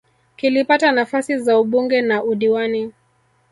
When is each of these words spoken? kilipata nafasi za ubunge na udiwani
kilipata 0.35 0.91
nafasi 0.91 1.37
za 1.39 1.59
ubunge 1.59 2.01
na 2.01 2.23
udiwani 2.23 2.91